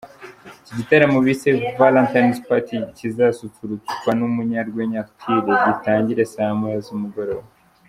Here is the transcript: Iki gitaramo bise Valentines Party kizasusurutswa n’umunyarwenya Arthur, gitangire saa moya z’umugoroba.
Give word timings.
Iki 0.59 0.71
gitaramo 0.79 1.17
bise 1.27 1.49
Valentines 1.79 2.37
Party 2.47 2.77
kizasusurutswa 2.97 4.09
n’umunyarwenya 4.19 4.99
Arthur, 5.05 5.43
gitangire 5.67 6.23
saa 6.33 6.57
moya 6.59 6.79
z’umugoroba. 6.87 7.47